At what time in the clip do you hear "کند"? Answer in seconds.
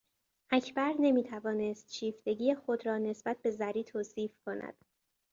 4.45-4.73